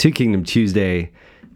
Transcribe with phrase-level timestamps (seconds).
[0.00, 1.12] Two Kingdom Tuesday.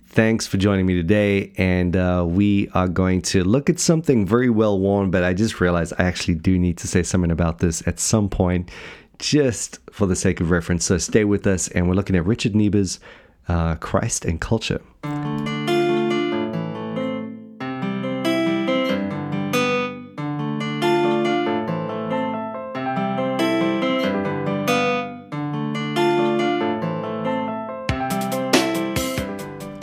[0.08, 1.50] Thanks for joining me today.
[1.56, 5.62] And uh, we are going to look at something very well worn, but I just
[5.62, 8.70] realized I actually do need to say something about this at some point,
[9.18, 10.84] just for the sake of reference.
[10.84, 11.68] So stay with us.
[11.68, 13.00] And we're looking at Richard Niebuhr's
[13.48, 14.82] uh, Christ and Culture.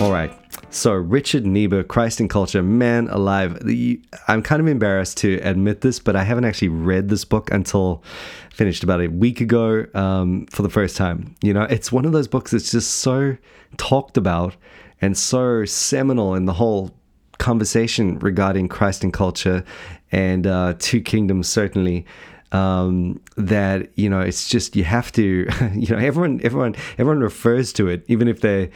[0.02, 0.36] All right.
[0.72, 3.62] So, Richard Niebuhr, Christ and Culture, man alive.
[4.28, 8.04] I'm kind of embarrassed to admit this, but I haven't actually read this book until
[8.52, 11.36] finished about a week ago um, for the first time.
[11.44, 13.38] You know, it's one of those books that's just so
[13.78, 14.56] talked about
[15.02, 16.90] and so seminal in the whole
[17.38, 19.64] conversation regarding Christ and culture
[20.12, 22.08] and uh, Two Kingdoms, certainly.
[22.54, 27.72] Um, that you know, it's just you have to, you know, everyone, everyone, everyone refers
[27.74, 28.72] to it, even if they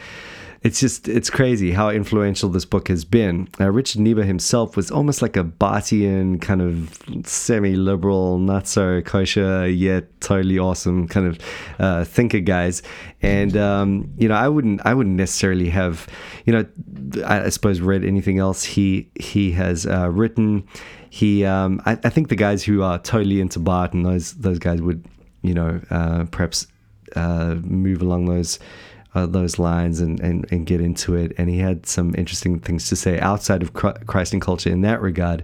[0.66, 3.48] it's just it's crazy how influential this book has been.
[3.60, 9.68] Uh, Richard Niebuhr himself was almost like a Barthian kind of semi-liberal, not so kosher
[9.68, 11.38] yet totally awesome kind of
[11.78, 12.82] uh, thinker guys.
[13.22, 16.08] And um, you know, I wouldn't I wouldn't necessarily have
[16.46, 16.66] you know
[17.24, 20.66] I, I suppose read anything else he he has uh, written.
[21.10, 24.82] He um, I, I, think the guys who are totally into Barth those those guys
[24.82, 25.06] would
[25.42, 26.66] you know uh, perhaps
[27.14, 28.58] uh, move along those
[29.16, 31.32] uh, those lines and, and, and get into it.
[31.38, 35.00] And he had some interesting things to say outside of Christ and culture in that
[35.00, 35.42] regard.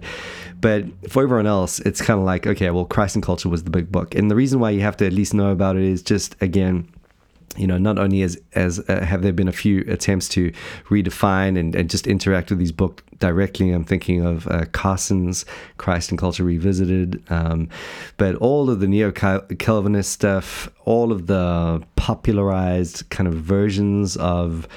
[0.61, 3.71] But for everyone else, it's kind of like, okay, well, Christ and culture was the
[3.71, 4.13] big book.
[4.15, 6.87] And the reason why you have to at least know about it is just, again,
[7.57, 10.51] you know, not only as as uh, have there been a few attempts to
[10.89, 13.71] redefine and, and just interact with these books directly.
[13.71, 15.45] I'm thinking of uh, Carson's
[15.77, 17.69] Christ and Culture Revisited, um,
[18.17, 24.67] but all of the neo Calvinist stuff, all of the popularized kind of versions of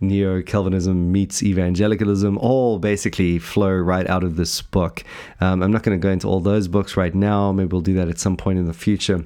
[0.00, 5.02] neo Calvinism meets evangelicalism all basically flow right out of this book.
[5.40, 7.52] Um, I'm not going to go into all those books right now.
[7.52, 9.24] Maybe we'll do that at some point in the future.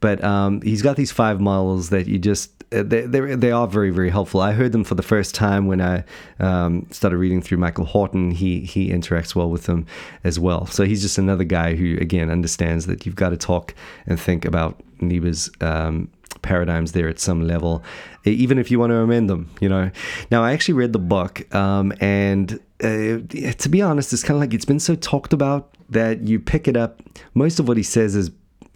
[0.00, 3.90] But um, he's got these five models that you just uh, they, they, are very
[3.90, 4.40] very helpful.
[4.40, 6.04] I heard them for the first time when I
[6.40, 8.30] um, started reading through Michael Horton.
[8.30, 9.86] He he interacts well with them
[10.24, 10.66] as well.
[10.66, 13.74] So he's just another guy who again understands that you've got to talk
[14.06, 16.10] and think about Niebuhr's um,
[16.40, 17.82] paradigms there at some level,
[18.24, 19.50] even if you want to amend them.
[19.60, 19.90] You know.
[20.30, 23.20] Now I actually read the book, um, and uh,
[23.58, 26.66] to be honest, it's kind of like it's been so talked about that you pick
[26.68, 27.02] it up.
[27.34, 28.30] Most of what he says is,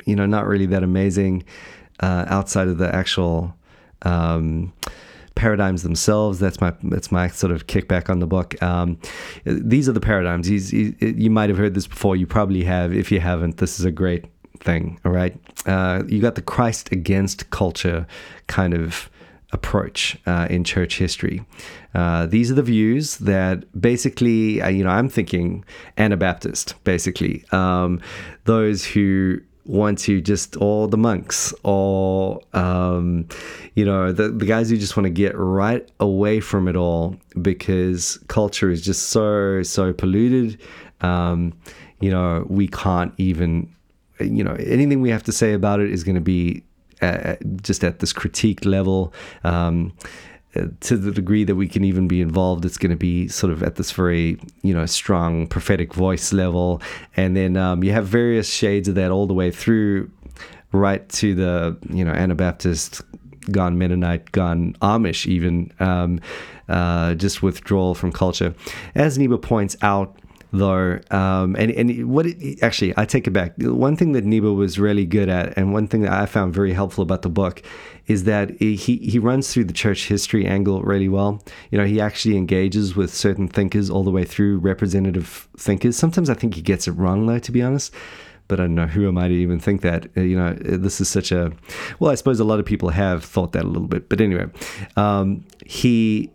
[0.05, 1.45] you know, not really that amazing
[2.01, 3.55] uh, outside of the actual.
[4.03, 4.73] Um,
[5.37, 6.41] paradigms themselves.
[6.41, 8.61] That's my that's my sort of kickback on the book.
[8.61, 8.99] Um,
[9.45, 10.49] these are the paradigms.
[10.49, 12.17] He's, he, you might have heard this before.
[12.17, 12.93] You probably have.
[12.93, 14.25] If you haven't, this is a great
[14.67, 15.01] thing.
[15.05, 15.35] All right,
[15.65, 18.07] uh, you got the Christ against culture
[18.49, 19.09] kind of
[19.53, 21.45] approach uh, in church history.
[21.95, 25.65] Uh, these are the views that basically, uh, you know, I'm thinking
[25.97, 28.01] Anabaptist, basically, um,
[28.45, 33.27] those who want to just all the monks or um,
[33.75, 37.17] you know the, the guys who just want to get right away from it all
[37.43, 40.61] because culture is just so so polluted
[41.01, 41.53] um,
[41.99, 43.69] you know we can't even
[44.21, 46.63] you know anything we have to say about it is going to be
[47.03, 49.13] uh, just at this critique level
[49.45, 49.93] um,
[50.81, 53.63] to the degree that we can even be involved, it's going to be sort of
[53.63, 56.81] at this very, you know, strong prophetic voice level.
[57.17, 60.11] And then um, you have various shades of that all the way through,
[60.73, 63.03] right to the, you know, Anabaptist,
[63.51, 66.21] gone Mennonite, gone Amish, even, um,
[66.69, 68.55] uh, just withdrawal from culture.
[68.95, 70.19] As Niebuhr points out,
[70.53, 71.01] though.
[71.11, 73.55] Um, and and what it, actually, I take it back.
[73.59, 76.73] One thing that Niebuhr was really good at, and one thing that I found very
[76.73, 77.63] helpful about the book,
[78.07, 81.43] is that he he runs through the church history angle really well.
[81.71, 85.97] You know, he actually engages with certain thinkers all the way through, representative thinkers.
[85.97, 87.95] Sometimes I think he gets it wrong, though, to be honest
[88.49, 90.07] but I don't know who am I to even think that.
[90.17, 91.53] Uh, you know, this is such a
[91.99, 92.13] well.
[92.13, 94.47] I suppose a lot of people have thought that a little bit, but anyway,
[94.97, 96.31] um, he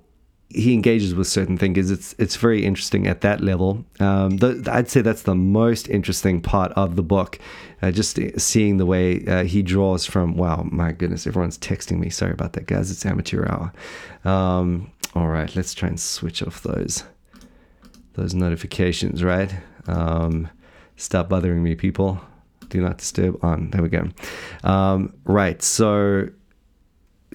[0.53, 1.91] he engages with certain thinkers.
[1.91, 3.85] It's it's very interesting at that level.
[3.99, 7.39] Um, the, I'd say that's the most interesting part of the book.
[7.81, 10.35] Uh, just seeing the way uh, he draws from.
[10.35, 12.09] Wow, my goodness, everyone's texting me.
[12.09, 12.91] Sorry about that, guys.
[12.91, 13.73] It's amateur hour.
[14.23, 17.03] Um, all right, let's try and switch off those
[18.13, 19.23] those notifications.
[19.23, 19.53] Right,
[19.87, 20.49] um,
[20.95, 22.21] stop bothering me, people.
[22.69, 23.71] Do not disturb on.
[23.71, 24.07] There we go.
[24.63, 26.29] Um, right, so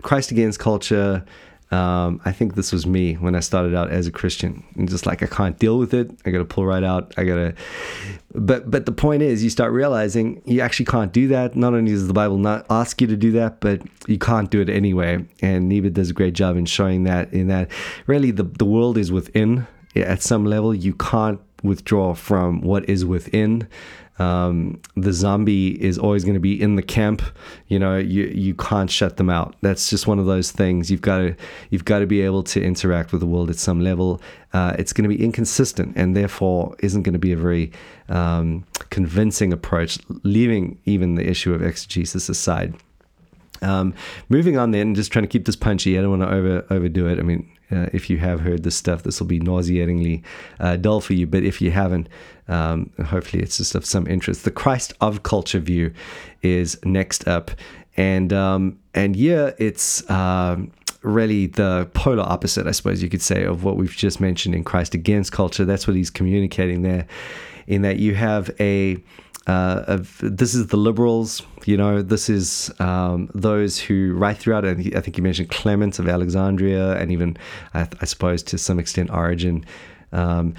[0.02, 1.24] Christ against culture
[1.72, 4.62] Um, I think this was me when I started out as a Christian.
[4.76, 6.10] And just like I can't deal with it.
[6.24, 7.12] I got to pull right out.
[7.16, 7.54] I got to.
[8.34, 11.56] But but the point is, you start realizing you actually can't do that.
[11.56, 14.60] Not only does the Bible not ask you to do that, but you can't do
[14.60, 15.24] it anyway.
[15.42, 17.32] And Niebuhr does a great job in showing that.
[17.32, 17.70] In that,
[18.06, 19.66] really, the the world is within.
[19.96, 23.66] At some level, you can't withdraw from what is within
[24.18, 27.22] um, the zombie is always going to be in the camp.
[27.68, 29.54] You know, you you can't shut them out.
[29.60, 30.90] That's just one of those things.
[30.90, 31.36] You've got to
[31.70, 34.20] you've got to be able to interact with the world at some level.
[34.52, 37.72] Uh, it's going to be inconsistent, and therefore isn't going to be a very
[38.08, 39.98] um, convincing approach.
[40.22, 42.74] Leaving even the issue of exegesis aside.
[43.62, 43.94] Um,
[44.28, 45.98] moving on then, just trying to keep this punchy.
[45.98, 47.18] I don't want to over overdo it.
[47.18, 50.22] I mean, uh, if you have heard this stuff, this will be nauseatingly
[50.60, 51.26] uh, dull for you.
[51.26, 52.08] But if you haven't,
[52.48, 54.44] um, hopefully it's just of some interest.
[54.44, 55.92] The Christ of culture view
[56.42, 57.50] is next up,
[57.96, 60.08] and um, and yeah, it's.
[60.10, 60.72] Um,
[61.02, 64.64] really the polar opposite, I suppose you could say, of what we've just mentioned in
[64.64, 65.64] Christ against culture.
[65.64, 67.06] That's what he's communicating there,
[67.68, 68.96] in that you have a
[69.46, 74.64] uh, of, this is the liberals, you know, this is um, those who, right throughout,
[74.64, 77.36] I think you mentioned Clement of Alexandria, and even,
[77.72, 79.64] I, I suppose, to some extent, Origen.
[80.12, 80.54] Um,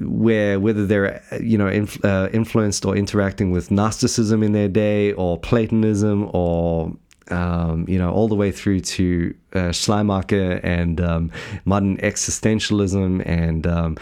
[0.00, 5.12] where whether they're you know inf- uh, influenced or interacting with Gnosticism in their day
[5.12, 6.96] or Platonism or
[7.30, 11.30] um, you know, all the way through to uh, Schleiermacher and um,
[11.64, 13.96] modern existentialism and, um,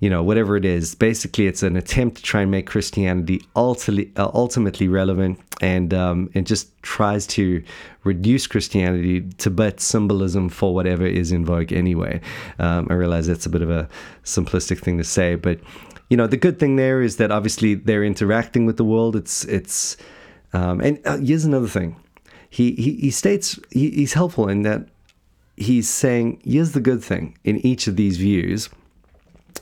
[0.00, 0.94] you know, whatever it is.
[0.94, 6.30] Basically, it's an attempt to try and make Christianity ultimately, uh, ultimately relevant and um,
[6.34, 7.62] it just tries to
[8.04, 12.20] reduce Christianity to but symbolism for whatever is in vogue anyway.
[12.58, 13.88] Um, I realize that's a bit of a
[14.24, 15.58] simplistic thing to say, but,
[16.10, 19.16] you know, the good thing there is that obviously they're interacting with the world.
[19.16, 19.96] It's, it's,
[20.52, 21.96] um, and uh, here's another thing
[22.50, 24.88] he, he, he states he, he's helpful in that
[25.56, 28.68] he's saying, here's the good thing in each of these views.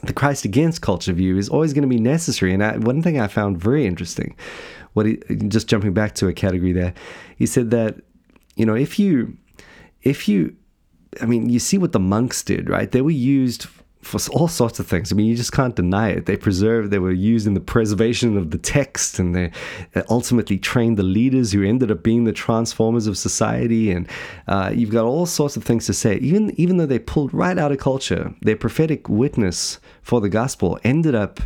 [0.03, 2.53] The Christ against culture view is always going to be necessary.
[2.53, 4.37] And I, one thing I found very interesting,
[4.93, 5.17] what he,
[5.49, 6.93] just jumping back to a category there,
[7.37, 7.97] he said that,
[8.57, 9.37] you know, if you,
[10.03, 10.55] if you,
[11.21, 12.91] I mean, you see what the monks did, right?
[12.91, 13.67] They were used
[14.07, 15.11] for all sorts of things.
[15.11, 16.27] I mean, you just can't deny it.
[16.27, 19.51] They preserved, they were used in the preservation of the text, and they
[20.09, 23.91] ultimately trained the leaders who ended up being the transformers of society.
[23.91, 24.09] And
[24.47, 26.17] uh, you've got all sorts of things to say.
[26.19, 30.79] Even even though they pulled right out of culture, their prophetic witness for the gospel
[30.85, 31.41] ended up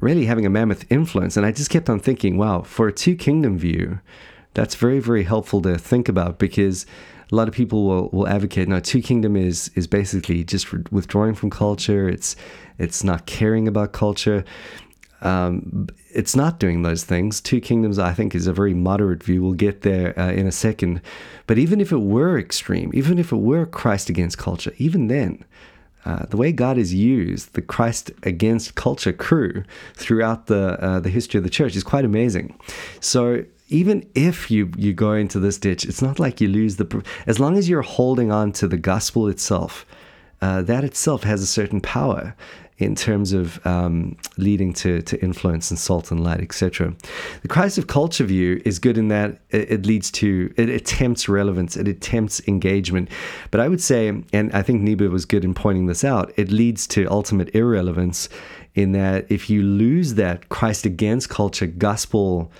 [0.00, 1.36] really having a mammoth influence.
[1.36, 4.00] And I just kept on thinking, wow, for a two kingdom view,
[4.54, 6.86] that's very very helpful to think about because
[7.32, 8.68] a lot of people will, will advocate.
[8.68, 12.08] Now two kingdom is is basically just withdrawing from culture.
[12.08, 12.36] It's
[12.78, 14.44] it's not caring about culture.
[15.22, 17.40] Um, it's not doing those things.
[17.40, 19.42] Two kingdoms i think is a very moderate view.
[19.42, 21.00] We'll get there uh, in a second.
[21.46, 25.44] But even if it were extreme even if it were christ against culture even then
[26.04, 29.62] uh, the way God has used the Christ against culture crew
[29.94, 32.58] throughout the uh, the history of the church is quite amazing.
[33.00, 37.04] So even if you you go into this ditch, it's not like you lose the.
[37.26, 39.86] As long as you're holding on to the gospel itself,
[40.42, 42.34] uh, that itself has a certain power
[42.78, 46.92] in terms of um, leading to, to influence and salt and light, etc.
[47.42, 51.28] The Christ of culture view is good in that it, it, leads to, it attempts
[51.28, 53.08] relevance, it attempts engagement.
[53.52, 56.50] But I would say, and I think Niebuhr was good in pointing this out, it
[56.50, 58.28] leads to ultimate irrelevance
[58.74, 62.50] in that if you lose that Christ against culture gospel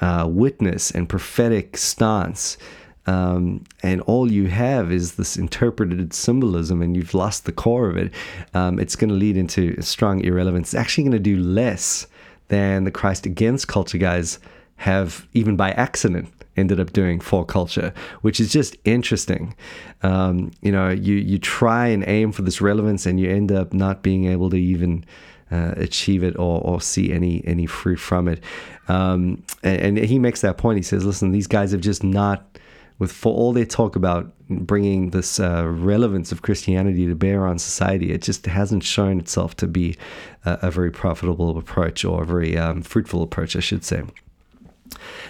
[0.00, 2.58] uh, witness and prophetic stance.
[3.06, 7.96] Um, and all you have is this interpreted symbolism, and you've lost the core of
[7.96, 8.12] it.
[8.54, 10.68] Um, it's going to lead into strong irrelevance.
[10.68, 12.06] It's actually going to do less
[12.48, 14.38] than the Christ against culture guys
[14.76, 17.92] have, even by accident, ended up doing for culture,
[18.22, 19.54] which is just interesting.
[20.02, 23.72] Um, you know, you you try and aim for this relevance, and you end up
[23.72, 25.04] not being able to even
[25.50, 28.42] uh, achieve it or, or see any any fruit from it.
[28.88, 30.76] Um, and, and, he makes that point.
[30.76, 32.58] He says, "Listen, these guys have just not."
[32.98, 37.58] With for all they talk about bringing this uh, relevance of Christianity to bear on
[37.58, 39.96] society, it just hasn't shown itself to be
[40.44, 44.02] a, a very profitable approach or a very um, fruitful approach, I should say.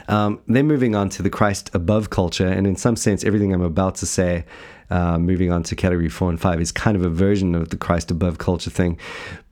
[0.09, 3.63] Um, then moving on to the Christ above culture, and in some sense, everything I'm
[3.63, 4.45] about to say
[4.91, 7.77] uh, moving on to category four and five is kind of a version of the
[7.77, 8.99] Christ above culture thing.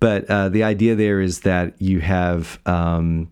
[0.00, 3.30] But uh, the idea there is that you have um,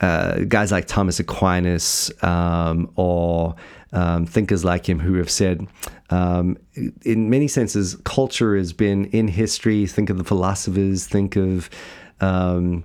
[0.00, 3.56] uh, guys like Thomas Aquinas um, or
[3.92, 5.66] um, thinkers like him who have said,
[6.10, 6.56] um,
[7.02, 9.86] in many senses, culture has been in history.
[9.86, 11.70] Think of the philosophers, think of
[12.20, 12.84] um,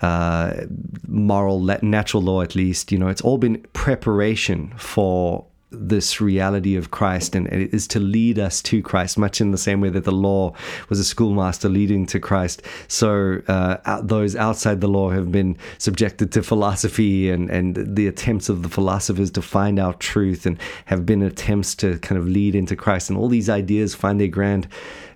[0.00, 0.64] uh,
[1.06, 2.92] moral, natural law, at least.
[2.92, 8.00] You know, it's all been preparation for this reality of Christ and it is to
[8.00, 10.52] lead us to Christ, much in the same way that the law
[10.88, 12.62] was a schoolmaster leading to Christ.
[12.88, 18.48] So uh, those outside the law have been subjected to philosophy and, and the attempts
[18.48, 22.54] of the philosophers to find out truth and have been attempts to kind of lead
[22.54, 23.10] into Christ.
[23.10, 24.66] And all these ideas find their grand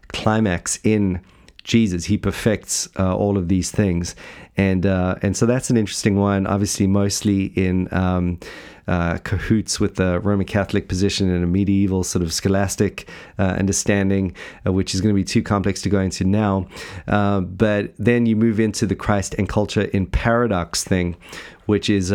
[0.08, 1.20] climax in
[1.64, 2.04] Jesus.
[2.04, 4.14] He perfects uh, all of these things,
[4.56, 6.47] and uh, and so that's an interesting one.
[6.47, 8.38] Obviously, mostly in um,
[8.87, 14.37] uh, cahoots with the Roman Catholic position and a medieval sort of scholastic uh, understanding,
[14.66, 16.68] uh, which is going to be too complex to go into now.
[17.09, 21.16] Uh, but then you move into the Christ and culture in paradox thing,
[21.64, 22.12] which is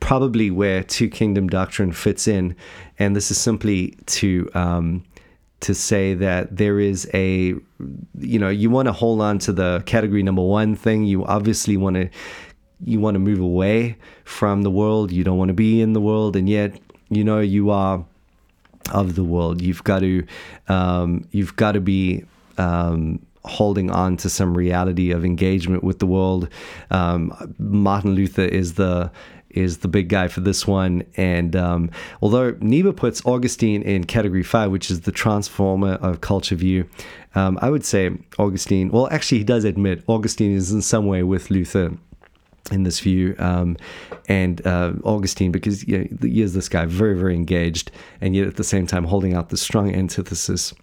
[0.00, 2.56] probably where two kingdom doctrine fits in,
[2.98, 5.04] and this is simply to um,
[5.60, 7.54] to say that there is a
[8.18, 11.04] you know you want to hold on to the category number one thing.
[11.04, 12.08] You obviously want to
[12.84, 15.10] you want to move away from the world.
[15.10, 16.36] You don't want to be in the world.
[16.36, 18.04] And yet you know you are
[18.92, 19.60] of the world.
[19.60, 20.24] You've got to
[20.68, 22.24] um, you've got to be
[22.56, 26.48] um, holding on to some reality of engagement with the world.
[26.90, 29.10] Um, martin luther is the
[29.50, 31.04] is the big guy for this one.
[31.16, 31.90] And um,
[32.22, 36.88] although Niebuhr puts Augustine in category five, which is the transformer of culture view,
[37.34, 41.22] um, I would say Augustine, well, actually, he does admit Augustine is in some way
[41.22, 41.92] with Luther
[42.70, 43.34] in this view.
[43.38, 43.76] Um,
[44.28, 47.90] and uh, Augustine, because you know, he is this guy, very, very engaged,
[48.20, 50.74] and yet at the same time holding out the strong antithesis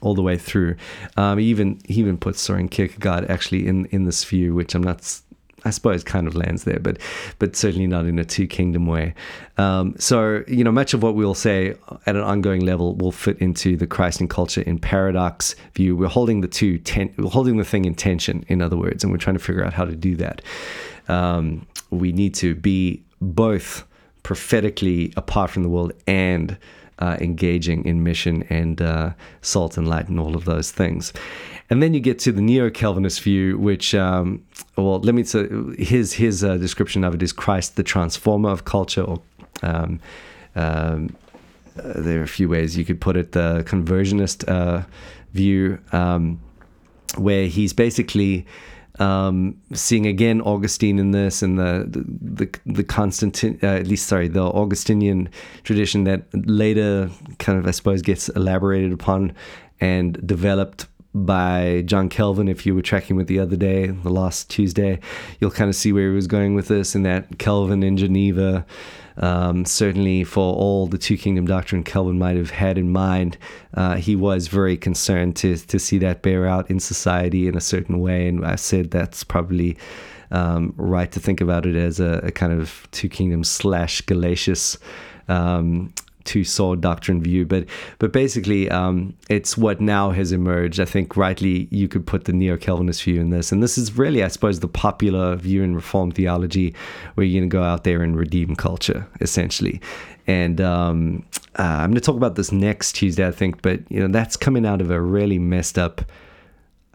[0.00, 0.76] all the way through.
[1.16, 4.82] Um, he even he even puts Soren Kierkegaard actually in in this view, which I'm
[4.82, 5.20] not
[5.68, 6.98] I suppose kind of lands there, but
[7.38, 9.14] but certainly not in a two kingdom way.
[9.58, 11.74] Um, so you know, much of what we'll say
[12.06, 15.94] at an ongoing level will fit into the Christ and culture in paradox view.
[15.94, 19.12] We're holding the two, ten, we're holding the thing in tension, in other words, and
[19.12, 20.42] we're trying to figure out how to do that.
[21.08, 23.84] Um, we need to be both
[24.22, 26.56] prophetically apart from the world and
[26.98, 31.12] uh, engaging in mission and uh, salt and light and all of those things.
[31.70, 34.44] And then you get to the neo Calvinist view, which, um,
[34.76, 38.64] well, let me say, his, his uh, description of it is Christ, the transformer of
[38.64, 39.20] culture, or
[39.62, 40.00] um,
[40.56, 41.14] um,
[41.78, 44.82] uh, there are a few ways you could put it, the conversionist uh,
[45.32, 46.40] view, um,
[47.16, 48.46] where he's basically.
[48.98, 54.08] Um, seeing again Augustine in this and the the the, the Constantine uh, at least
[54.08, 55.28] sorry the Augustinian
[55.62, 59.34] tradition that later kind of I suppose gets elaborated upon
[59.80, 62.48] and developed by John Calvin.
[62.48, 65.00] If you were tracking with the other day, the last Tuesday,
[65.40, 68.66] you'll kind of see where he was going with this, and that Calvin in Geneva.
[69.20, 73.36] Um, certainly, for all the two kingdom doctrine Calvin might have had in mind,
[73.74, 77.60] uh, he was very concerned to to see that bear out in society in a
[77.60, 78.28] certain way.
[78.28, 79.76] And I said that's probably
[80.30, 84.78] um, right to think about it as a, a kind of two kingdoms slash Gelasius
[85.28, 85.92] um,
[86.28, 87.64] two sword doctrine view, but
[87.98, 90.78] but basically um, it's what now has emerged.
[90.78, 93.96] I think rightly you could put the neo Calvinist view in this, and this is
[93.96, 96.74] really, I suppose, the popular view in Reformed theology,
[97.14, 99.80] where you're going to go out there and redeem culture essentially.
[100.26, 101.24] And um,
[101.58, 104.36] uh, I'm going to talk about this next Tuesday, I think, but you know that's
[104.36, 106.02] coming out of a really messed up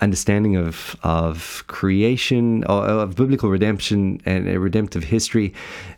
[0.03, 5.53] understanding of of creation of biblical redemption and a redemptive history.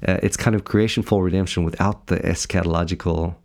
[0.07, 3.35] Uh, it's kind of creation for redemption without the eschatological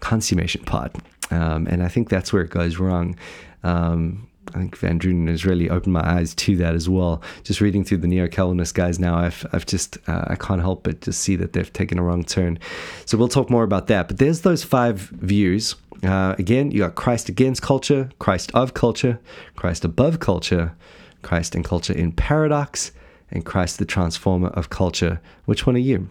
[0.00, 0.92] consummation part,
[1.30, 3.16] um, and I think that's where it goes wrong.
[3.62, 7.22] Um, I think Van Drunen has really opened my eyes to that as well.
[7.42, 10.84] Just reading through the neo Calvinist guys now, I've, I've just, uh, I can't help
[10.84, 12.58] but just see that they've taken a wrong turn.
[13.06, 14.08] So we'll talk more about that.
[14.08, 19.18] But there's those five views uh, again, you got Christ against culture, Christ of culture,
[19.54, 20.74] Christ above culture,
[21.22, 22.92] Christ and culture in paradox,
[23.30, 25.20] and Christ the transformer of culture.
[25.46, 26.08] Which one are you?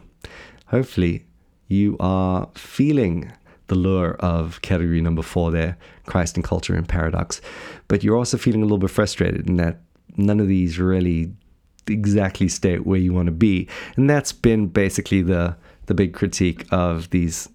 [0.68, 1.26] Hopefully,
[1.68, 3.32] you are feeling
[3.68, 7.42] the lure of category number four there, Christ and culture in paradox,
[7.88, 9.80] but you're also feeling a little bit frustrated in that
[10.18, 11.32] none of these really
[11.88, 13.68] exactly state where you want to be.
[13.96, 15.56] And that's been basically the
[15.88, 17.48] the big critique of these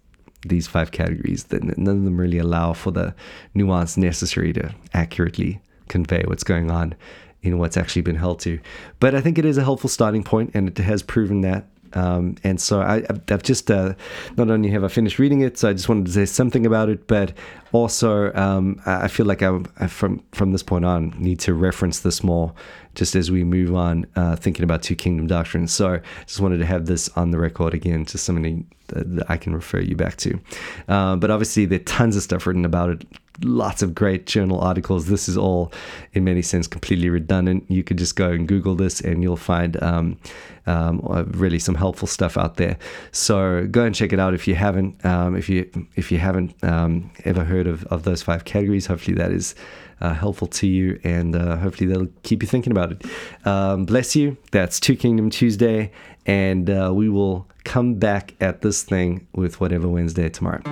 [0.47, 3.15] these five categories that none of them really allow for the
[3.55, 6.95] nuance necessary to accurately convey what's going on
[7.43, 8.59] in what's actually been held to.
[8.99, 11.67] But I think it is a helpful starting point, and it has proven that.
[11.93, 13.95] Um, and so I, have just uh,
[14.37, 16.89] not only have I finished reading it, so I just wanted to say something about
[16.89, 17.33] it, but
[17.73, 22.01] also um, I feel like I, I, from from this point on need to reference
[22.01, 22.53] this more,
[22.95, 25.73] just as we move on uh, thinking about two kingdom doctrines.
[25.73, 29.37] So I just wanted to have this on the record again, just something that I
[29.37, 30.41] can refer you back to.
[30.89, 33.05] Uh, but obviously, there are tons of stuff written about it
[33.43, 35.07] lots of great journal articles.
[35.07, 35.73] This is all,
[36.13, 37.65] in many sense, completely redundant.
[37.69, 40.19] You could just go and Google this, and you'll find um,
[40.67, 42.77] um, uh, really some helpful stuff out there.
[43.13, 45.05] So go and check it out if you haven't.
[45.05, 49.17] Um, if you if you haven't um, ever heard of, of those five categories, hopefully
[49.17, 49.55] that is.
[50.03, 53.05] Uh, helpful to you, and uh, hopefully that'll keep you thinking about it.
[53.47, 54.39] Um, bless you.
[54.51, 55.93] That's Two Kingdom Tuesday,
[56.27, 60.63] and uh, we will come back at this thing with whatever Wednesday tomorrow.